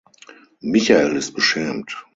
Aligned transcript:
Michael 0.63 1.15
ist 1.15 1.35
beschämt. 1.35 2.07